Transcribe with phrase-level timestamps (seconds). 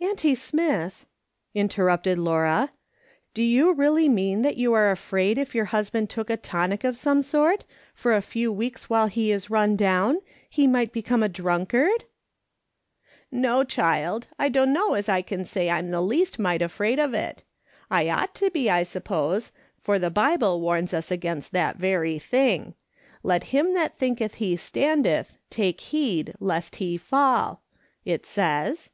[0.00, 1.04] "Auntie Smith,"
[1.52, 2.70] interrupted Laura,"
[3.34, 6.96] do you really mean that you are afraid if your husband took a tonic of
[6.96, 11.28] some sort, for a few weeks while he is run down, he might become a
[11.28, 12.04] drunkard
[13.32, 17.42] ?""No, child; I dunno as I can say I'm the least mite afraid of it;
[17.90, 19.50] I ought to be, I suppose,
[19.80, 22.74] for the Bible warns us against that very thing:'
[23.24, 27.60] Let him that thinketh he standeth, take heed least he fall,'
[28.04, 28.90] it says.